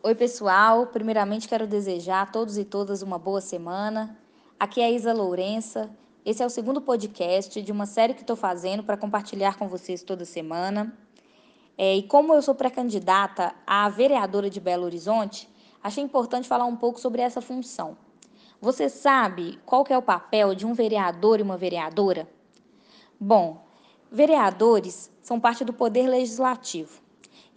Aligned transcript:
Oi, 0.00 0.14
pessoal. 0.14 0.86
Primeiramente, 0.86 1.48
quero 1.48 1.66
desejar 1.66 2.22
a 2.22 2.26
todos 2.26 2.56
e 2.56 2.64
todas 2.64 3.02
uma 3.02 3.18
boa 3.18 3.40
semana. 3.40 4.16
Aqui 4.58 4.80
é 4.80 4.84
a 4.84 4.90
Isa 4.92 5.12
Lourença. 5.12 5.90
Esse 6.24 6.40
é 6.40 6.46
o 6.46 6.50
segundo 6.50 6.80
podcast 6.80 7.60
de 7.60 7.72
uma 7.72 7.84
série 7.84 8.14
que 8.14 8.20
estou 8.20 8.36
fazendo 8.36 8.84
para 8.84 8.96
compartilhar 8.96 9.58
com 9.58 9.66
vocês 9.66 10.04
toda 10.04 10.24
semana. 10.24 10.96
É, 11.76 11.96
e 11.96 12.04
como 12.04 12.32
eu 12.32 12.40
sou 12.40 12.54
pré-candidata 12.54 13.52
a 13.66 13.88
vereadora 13.88 14.48
de 14.48 14.60
Belo 14.60 14.84
Horizonte, 14.84 15.50
achei 15.82 16.04
importante 16.04 16.46
falar 16.46 16.66
um 16.66 16.76
pouco 16.76 17.00
sobre 17.00 17.20
essa 17.20 17.40
função. 17.40 17.98
Você 18.60 18.88
sabe 18.88 19.58
qual 19.66 19.84
é 19.88 19.98
o 19.98 20.02
papel 20.02 20.54
de 20.54 20.64
um 20.64 20.74
vereador 20.74 21.40
e 21.40 21.42
uma 21.42 21.56
vereadora? 21.56 22.28
Bom, 23.18 23.66
vereadores 24.12 25.10
são 25.20 25.40
parte 25.40 25.64
do 25.64 25.72
poder 25.72 26.06
legislativo 26.06 27.07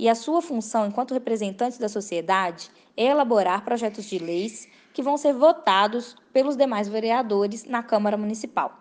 e 0.02 0.10
a 0.10 0.16
sua 0.16 0.42
função 0.42 0.88
enquanto 0.88 1.14
representantes 1.14 1.78
da 1.78 1.88
sociedade 1.88 2.72
é 2.98 3.06
elaborar 3.06 3.64
projetos 3.64 4.06
de 4.06 4.18
leis 4.18 4.68
que 4.96 5.04
vão 5.04 5.16
ser 5.16 5.32
votados 5.32 6.16
pelos 6.34 6.58
demais 6.58 6.88
vereadores 6.88 7.66
na 7.66 7.84
Câmara 7.84 8.18
Municipal. 8.18 8.80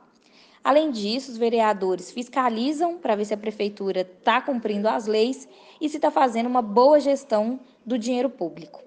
Além 0.64 0.90
disso, 0.90 1.30
os 1.30 1.36
vereadores 1.36 2.10
fiscalizam 2.10 2.96
para 2.96 3.16
ver 3.16 3.26
se 3.26 3.34
a 3.34 3.36
prefeitura 3.36 4.00
está 4.00 4.40
cumprindo 4.40 4.88
as 4.88 5.06
leis 5.06 5.46
e 5.78 5.90
se 5.90 5.96
está 5.96 6.10
fazendo 6.10 6.46
uma 6.46 6.62
boa 6.62 6.98
gestão 6.98 7.60
do 7.84 7.98
dinheiro 7.98 8.30
público. 8.30 8.82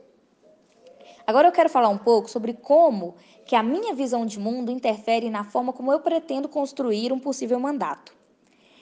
Agora 1.28 1.50
eu 1.50 1.52
quero 1.52 1.70
falar 1.70 1.90
um 1.90 2.00
pouco 2.00 2.32
sobre 2.32 2.54
como 2.54 3.14
que 3.46 3.56
a 3.56 3.62
minha 3.62 3.94
visão 3.94 4.26
de 4.26 4.40
mundo 4.40 4.72
interfere 4.72 5.30
na 5.30 5.44
forma 5.44 5.72
como 5.72 5.94
eu 5.94 6.00
pretendo 6.00 6.50
construir 6.50 7.14
um 7.14 7.20
possível 7.20 7.60
mandato. 7.60 8.12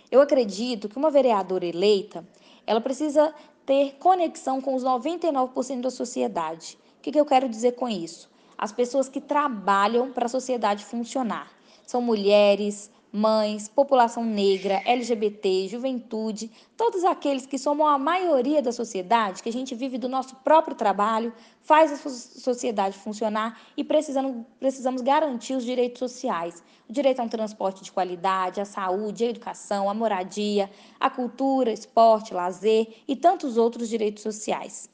Eu 0.09 0.21
acredito 0.21 0.87
que 0.87 0.97
uma 0.97 1.11
vereadora 1.11 1.65
eleita 1.65 2.25
ela 2.65 2.81
precisa 2.81 3.33
ter 3.65 3.95
conexão 3.99 4.59
com 4.61 4.75
os 4.75 4.83
99% 4.83 5.81
da 5.81 5.91
sociedade. 5.91 6.77
O 6.97 7.01
que, 7.01 7.11
que 7.11 7.19
eu 7.19 7.25
quero 7.25 7.49
dizer 7.49 7.73
com 7.73 7.87
isso? 7.87 8.29
As 8.57 8.71
pessoas 8.71 9.09
que 9.09 9.19
trabalham 9.19 10.11
para 10.11 10.25
a 10.25 10.29
sociedade 10.29 10.85
funcionar. 10.85 11.51
São 11.85 12.01
mulheres, 12.01 12.91
mães, 13.11 13.67
população 13.67 14.23
negra, 14.23 14.81
LGBT, 14.85 15.67
juventude, 15.67 16.49
todos 16.77 17.03
aqueles 17.03 17.45
que 17.45 17.57
somam 17.57 17.85
a 17.85 17.99
maioria 17.99 18.61
da 18.61 18.71
sociedade, 18.71 19.43
que 19.43 19.49
a 19.49 19.53
gente 19.53 19.75
vive 19.75 19.97
do 19.97 20.07
nosso 20.07 20.35
próprio 20.37 20.75
trabalho, 20.75 21.33
faz 21.61 21.91
a 21.91 22.09
sociedade 22.09 22.97
funcionar 22.97 23.59
e 23.75 23.83
precisamos, 23.83 24.45
precisamos 24.59 25.01
garantir 25.01 25.55
os 25.55 25.65
direitos 25.65 25.99
sociais. 25.99 26.63
O 26.89 26.93
direito 26.93 27.19
a 27.19 27.23
um 27.23 27.29
transporte 27.29 27.83
de 27.83 27.91
qualidade, 27.91 28.61
a 28.61 28.65
saúde, 28.65 29.25
a 29.25 29.29
educação, 29.29 29.89
a 29.89 29.93
moradia, 29.93 30.69
a 30.99 31.09
cultura, 31.09 31.71
esporte, 31.71 32.33
lazer 32.33 33.03
e 33.07 33.15
tantos 33.15 33.57
outros 33.57 33.89
direitos 33.89 34.23
sociais. 34.23 34.89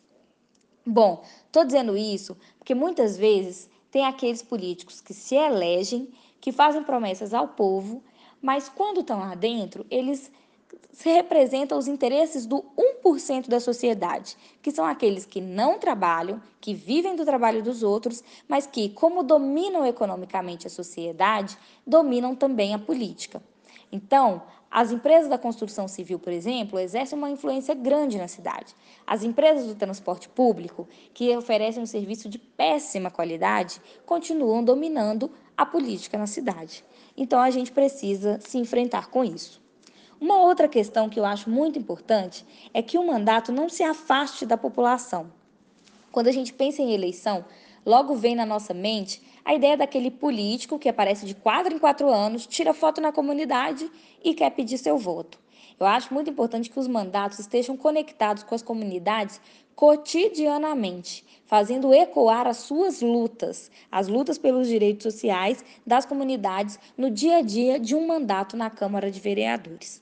Bom, 0.86 1.23
estou 1.45 1.66
dizendo 1.66 1.98
isso 1.98 2.38
porque 2.58 2.73
muitas 2.73 3.18
vezes 3.18 3.70
tem 3.91 4.05
aqueles 4.05 4.41
políticos 4.41 5.02
que 5.02 5.13
se 5.13 5.35
elegem 5.35 6.09
que 6.39 6.52
fazem 6.52 6.83
promessas 6.83 7.33
ao 7.33 7.47
povo, 7.47 8.03
mas 8.41 8.69
quando 8.69 9.02
estão 9.02 9.19
lá 9.19 9.35
dentro, 9.35 9.85
eles 9.89 10.31
se 10.91 11.09
representam 11.09 11.77
os 11.77 11.88
interesses 11.88 12.45
do 12.45 12.63
1% 13.03 13.47
da 13.47 13.59
sociedade, 13.59 14.35
que 14.61 14.71
são 14.71 14.85
aqueles 14.85 15.25
que 15.25 15.39
não 15.39 15.77
trabalham, 15.77 16.41
que 16.59 16.73
vivem 16.73 17.15
do 17.15 17.25
trabalho 17.25 17.61
dos 17.61 17.83
outros, 17.83 18.23
mas 18.47 18.65
que, 18.65 18.89
como 18.89 19.23
dominam 19.23 19.85
economicamente 19.85 20.65
a 20.65 20.71
sociedade, 20.71 21.58
dominam 21.85 22.35
também 22.35 22.73
a 22.73 22.80
política. 22.80 23.41
Então, 23.91 24.41
as 24.70 24.92
empresas 24.92 25.30
da 25.30 25.38
construção 25.38 25.88
civil, 25.88 26.20
por 26.20 26.32
exemplo, 26.32 26.78
exercem 26.78 27.18
uma 27.18 27.30
influência 27.30 27.73
grande 27.73 28.18
na 28.18 28.28
cidade. 28.28 28.76
As 29.06 29.23
empresas 29.23 29.66
do 29.66 29.76
transporte 29.76 30.28
público, 30.28 30.88
que 31.14 31.36
oferecem 31.36 31.82
um 31.82 31.86
serviço 31.86 32.28
de 32.28 32.38
péssima 32.38 33.10
qualidade, 33.10 33.82
continuam 34.06 34.64
dominando 34.64 35.32
a 35.56 35.66
política 35.66 36.18
na 36.18 36.28
cidade. 36.28 36.84
Então, 37.16 37.40
a 37.40 37.50
gente 37.50 37.72
precisa 37.72 38.39
se 38.42 38.58
enfrentar 38.58 39.10
com 39.10 39.23
isso. 39.23 39.61
Uma 40.20 40.42
outra 40.42 40.67
questão 40.67 41.10
que 41.10 41.20
eu 41.20 41.26
acho 41.26 41.50
muito 41.50 41.80
importante 41.80 42.45
é 42.73 42.82
que 42.82 42.98
o 42.98 43.06
mandato 43.06 43.52
não 43.52 43.70
se 43.70 43.83
afaste 43.83 44.45
da 44.45 44.58
população. 44.58 45.32
Quando 46.11 46.27
a 46.27 46.32
gente 46.32 46.54
pensa 46.54 46.82
em 46.82 46.94
eleição, 46.94 47.45
logo 47.87 48.15
vem 48.15 48.36
na 48.36 48.45
nossa 48.45 48.73
mente 48.73 49.21
a 49.45 49.55
ideia 49.55 49.77
daquele 49.77 50.11
político 50.11 50.77
que 50.77 50.89
aparece 50.89 51.25
de 51.25 51.33
quatro 51.33 51.73
em 51.73 51.80
quatro 51.80 52.09
anos, 52.09 52.45
tira 52.45 52.73
foto 52.73 52.99
na 52.99 53.14
comunidade 53.14 53.89
e 54.21 54.33
quer 54.33 54.49
pedir 54.49 54.77
seu 54.77 54.98
voto. 54.98 55.39
Eu 55.80 55.86
acho 55.86 56.14
muito 56.14 56.30
importante 56.30 56.70
que 56.70 56.77
os 56.77 56.87
mandatos 56.87 57.39
estejam 57.39 57.77
conectados 57.77 58.43
com 58.43 58.53
as 58.53 58.61
comunidades 58.61 59.39
cotidianamente, 59.73 61.23
fazendo 61.45 61.93
ecoar 61.93 62.45
as 62.45 62.58
suas 62.58 62.99
lutas, 62.99 63.71
as 63.89 64.09
lutas 64.09 64.37
pelos 64.37 64.67
direitos 64.67 65.03
sociais 65.03 65.64
das 65.86 66.05
comunidades 66.05 66.77
no 66.97 67.09
dia 67.09 67.37
a 67.37 67.42
dia 67.42 67.80
de 67.80 67.95
um 67.95 68.05
mandato 68.05 68.58
na 68.58 68.70
Câmara 68.70 69.09
de 69.09 69.21
Vereadores. 69.21 70.02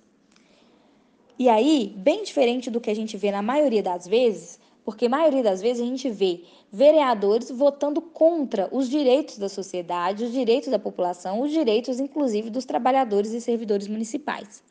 E 1.38 1.50
aí, 1.50 1.94
bem 1.98 2.24
diferente 2.24 2.72
do 2.72 2.82
que 2.82 2.90
a 2.90 2.96
gente 2.96 3.16
vê 3.16 3.30
na 3.30 3.42
maioria 3.42 3.84
das 3.84 4.08
vezes, 4.08 4.60
porque 4.86 5.08
a 5.08 5.10
maioria 5.10 5.42
das 5.42 5.64
vezes 5.64 5.82
a 5.82 5.86
gente 5.86 6.10
vê 6.12 6.44
vereadores 6.72 7.50
votando 7.50 8.00
contra 8.00 8.70
os 8.72 8.88
direitos 8.88 9.40
da 9.40 9.50
sociedade, 9.50 10.24
os 10.24 10.32
direitos 10.32 10.70
da 10.70 10.78
população, 10.78 11.42
os 11.42 11.52
direitos, 11.52 12.00
inclusive, 12.00 12.52
dos 12.52 12.66
trabalhadores 12.66 13.32
e 13.32 13.42
servidores 13.42 13.88
municipais. 13.88 14.64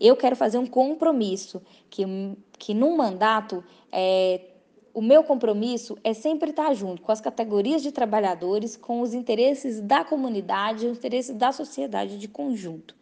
Eu 0.00 0.16
quero 0.16 0.36
fazer 0.36 0.58
um 0.58 0.66
compromisso, 0.66 1.60
que, 1.90 2.04
que 2.56 2.72
num 2.72 2.96
mandato, 2.96 3.64
é, 3.90 4.42
o 4.94 5.02
meu 5.02 5.24
compromisso 5.24 5.98
é 6.04 6.14
sempre 6.14 6.50
estar 6.50 6.72
junto 6.74 7.02
com 7.02 7.10
as 7.10 7.20
categorias 7.20 7.82
de 7.82 7.90
trabalhadores, 7.90 8.76
com 8.76 9.00
os 9.00 9.12
interesses 9.12 9.80
da 9.80 10.04
comunidade, 10.04 10.86
os 10.86 10.98
interesses 10.98 11.34
da 11.34 11.50
sociedade 11.50 12.16
de 12.16 12.28
conjunto 12.28 12.96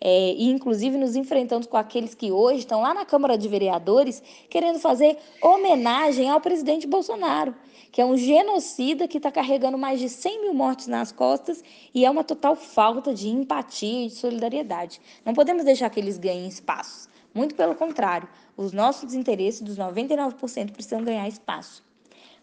é, 0.00 0.32
e 0.32 0.50
inclusive 0.50 0.98
nos 0.98 1.16
enfrentando 1.16 1.68
com 1.68 1.76
aqueles 1.76 2.14
que 2.14 2.30
hoje 2.30 2.60
estão 2.60 2.80
lá 2.82 2.92
na 2.92 3.04
Câmara 3.04 3.36
de 3.36 3.48
Vereadores 3.48 4.22
querendo 4.48 4.78
fazer 4.78 5.16
homenagem 5.42 6.28
ao 6.28 6.40
presidente 6.40 6.86
Bolsonaro, 6.86 7.54
que 7.90 8.00
é 8.00 8.04
um 8.04 8.16
genocida 8.16 9.08
que 9.08 9.16
está 9.16 9.32
carregando 9.32 9.78
mais 9.78 9.98
de 9.98 10.08
100 10.08 10.42
mil 10.42 10.54
mortes 10.54 10.86
nas 10.86 11.12
costas 11.12 11.64
e 11.94 12.04
é 12.04 12.10
uma 12.10 12.22
total 12.22 12.54
falta 12.54 13.14
de 13.14 13.28
empatia 13.28 14.06
e 14.06 14.08
de 14.08 14.14
solidariedade. 14.14 15.00
Não 15.24 15.32
podemos 15.32 15.64
deixar 15.64 15.88
que 15.88 15.98
eles 15.98 16.18
ganhem 16.18 16.46
espaços. 16.46 17.08
Muito 17.34 17.54
pelo 17.54 17.74
contrário, 17.74 18.28
os 18.56 18.72
nossos 18.72 19.14
interesses 19.14 19.60
dos 19.60 19.76
99% 19.76 20.72
precisam 20.72 21.04
ganhar 21.04 21.28
espaço. 21.28 21.84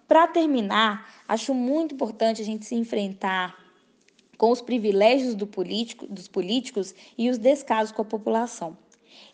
Para 0.07 0.27
terminar, 0.27 1.09
acho 1.27 1.53
muito 1.53 1.95
importante 1.95 2.41
a 2.41 2.45
gente 2.45 2.65
se 2.65 2.75
enfrentar 2.75 3.62
com 4.43 4.51
os 4.51 4.61
privilégios 4.61 5.35
do 5.35 5.47
político, 5.47 6.05
dos 6.05 6.27
políticos 6.27 6.93
e 7.17 7.29
os 7.29 7.37
descasos 7.37 7.93
com 7.93 8.01
a 8.01 8.05
população. 8.05 8.75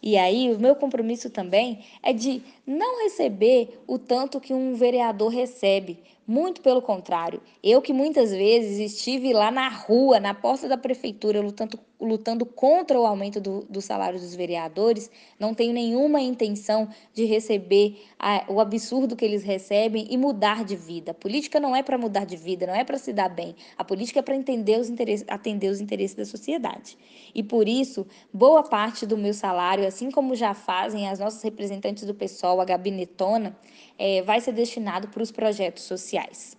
E 0.04 0.16
aí, 0.16 0.54
o 0.54 0.60
meu 0.60 0.76
compromisso 0.76 1.32
também 1.32 1.80
é 2.04 2.14
de 2.14 2.44
não 2.64 3.02
receber 3.02 3.82
o 3.88 3.98
tanto 3.98 4.40
que 4.40 4.54
um 4.54 4.76
vereador 4.76 5.30
recebe, 5.30 5.98
muito 6.30 6.62
pelo 6.62 6.80
contrário, 6.80 7.42
eu 7.64 7.82
que 7.82 7.92
muitas 7.92 8.30
vezes 8.30 8.78
estive 8.78 9.34
lá 9.34 9.50
na 9.50 9.68
rua, 9.68 10.20
na 10.20 10.32
porta 10.32 10.68
da 10.68 10.78
prefeitura, 10.78 11.42
lutando, 11.42 11.80
lutando 12.00 12.46
contra 12.46 13.00
o 13.02 13.04
aumento 13.04 13.42
do, 13.42 13.62
do 13.62 13.82
salário 13.82 14.20
dos 14.20 14.36
vereadores, 14.36 15.10
não 15.40 15.56
tenho 15.56 15.74
nenhuma 15.74 16.22
intenção 16.22 16.88
de 17.16 17.26
receber 17.26 18.00
a, 18.20 18.46
o 18.48 18.60
absurdo 18.60 19.16
que 19.16 19.26
eles 19.26 19.42
recebem 19.42 20.06
e 20.08 20.18
mudar 20.20 20.64
de 20.64 20.76
vida. 20.76 21.10
A 21.12 21.16
política 21.16 21.60
não 21.60 21.76
é 21.76 21.82
para 21.82 21.98
mudar 21.98 22.26
de 22.26 22.38
vida, 22.38 22.68
não 22.68 22.76
é 22.76 22.84
para 22.84 23.00
se 23.00 23.12
dar 23.12 23.30
bem. 23.30 23.56
A 23.76 23.84
política 23.84 24.20
é 24.20 24.22
para 24.22 24.36
entender 24.36 24.80
os 24.80 24.88
interesses, 24.88 25.26
atender 25.28 25.70
os 25.72 25.82
interesses 25.82 26.16
da 26.16 26.26
sociedade. 26.26 26.96
E 27.34 27.42
por 27.42 27.68
isso, 27.68 28.06
boa 28.32 28.62
parte 28.62 29.08
do 29.08 29.18
meu 29.18 29.34
salário, 29.34 29.88
assim 29.88 30.12
como 30.12 30.36
já 30.36 30.54
fazem 30.54 31.10
as 31.10 31.18
nossas 31.18 31.42
representantes 31.42 32.06
do 32.06 32.14
PSOL, 32.14 32.62
a 32.62 32.66
gabinetona, 32.66 33.58
é, 33.98 34.22
vai 34.22 34.40
ser 34.40 34.52
destinado 34.52 35.08
para 35.08 35.24
os 35.24 35.32
projetos 35.32 35.84
sociais 35.84 36.19
sociais. 36.20 36.58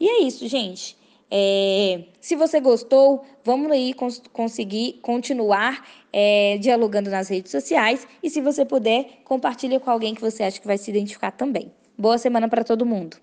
E 0.00 0.08
é 0.08 0.22
isso, 0.22 0.46
gente. 0.48 0.96
É, 1.30 2.04
se 2.20 2.34
você 2.34 2.60
gostou, 2.60 3.24
vamos 3.44 3.70
aí 3.70 3.92
cons 3.92 4.22
conseguir 4.32 4.98
continuar 5.02 5.86
é, 6.12 6.56
dialogando 6.58 7.10
nas 7.10 7.28
redes 7.28 7.50
sociais. 7.50 8.06
E 8.22 8.30
se 8.30 8.40
você 8.40 8.64
puder, 8.64 9.20
compartilhe 9.24 9.78
com 9.78 9.90
alguém 9.90 10.14
que 10.14 10.20
você 10.20 10.42
acha 10.42 10.60
que 10.60 10.66
vai 10.66 10.78
se 10.78 10.90
identificar 10.90 11.32
também. 11.32 11.72
Boa 11.96 12.16
semana 12.16 12.48
para 12.48 12.64
todo 12.64 12.86
mundo. 12.86 13.18